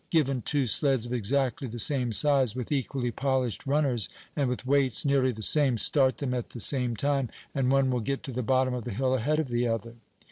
[0.09, 5.05] Given two sleds of exactly the same size, with equally polished runners, and with weights
[5.05, 8.41] nearly the same, start them at the same time, and one will get to the
[8.41, 9.93] bottom of the hill ahead of the other.